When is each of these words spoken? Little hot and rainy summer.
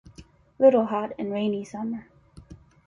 Little 0.57 0.87
hot 0.87 1.11
and 1.19 1.31
rainy 1.31 1.63
summer. 1.63 2.07